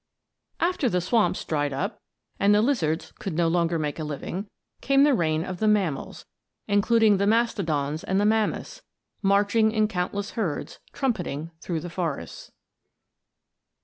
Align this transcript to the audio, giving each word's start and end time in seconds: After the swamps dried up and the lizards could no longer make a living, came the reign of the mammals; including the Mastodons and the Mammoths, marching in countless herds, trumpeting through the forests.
After 0.59 0.89
the 0.89 0.99
swamps 0.99 1.45
dried 1.45 1.71
up 1.71 2.01
and 2.39 2.55
the 2.55 2.63
lizards 2.63 3.13
could 3.19 3.35
no 3.35 3.47
longer 3.47 3.77
make 3.77 3.99
a 3.99 4.03
living, 4.03 4.49
came 4.81 5.03
the 5.03 5.13
reign 5.13 5.43
of 5.43 5.59
the 5.59 5.67
mammals; 5.67 6.25
including 6.67 7.17
the 7.17 7.27
Mastodons 7.27 8.03
and 8.03 8.19
the 8.19 8.25
Mammoths, 8.25 8.81
marching 9.21 9.71
in 9.71 9.87
countless 9.87 10.31
herds, 10.31 10.79
trumpeting 10.91 11.51
through 11.61 11.81
the 11.81 11.89
forests. 11.91 12.51